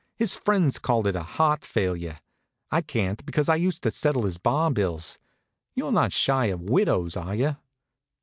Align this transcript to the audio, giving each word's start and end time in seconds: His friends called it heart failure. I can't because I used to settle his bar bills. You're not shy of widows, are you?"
His 0.15 0.35
friends 0.35 0.79
called 0.79 1.05
it 1.05 1.13
heart 1.15 1.63
failure. 1.63 2.21
I 2.71 2.81
can't 2.81 3.23
because 3.23 3.47
I 3.47 3.55
used 3.55 3.83
to 3.83 3.91
settle 3.91 4.23
his 4.23 4.39
bar 4.39 4.71
bills. 4.71 5.19
You're 5.75 5.91
not 5.91 6.11
shy 6.11 6.47
of 6.47 6.61
widows, 6.63 7.15
are 7.15 7.35
you?" 7.35 7.57